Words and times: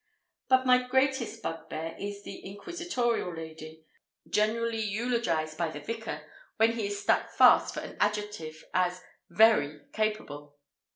But 0.49 0.65
my 0.65 0.81
greatest 0.87 1.43
bugbear 1.43 1.95
is 1.99 2.23
the 2.23 2.43
inquisitorial 2.43 3.35
lady—generally 3.35 4.79
eulogized 4.81 5.59
by 5.59 5.67
the 5.69 5.79
Vicar, 5.79 6.25
when 6.57 6.71
he 6.71 6.87
is 6.87 6.99
stuck 6.99 7.29
fast 7.29 7.75
for 7.75 7.81
an 7.81 7.97
adjective, 7.99 8.63
as 8.73 9.03
"very 9.29 9.79
capable." 9.93 10.57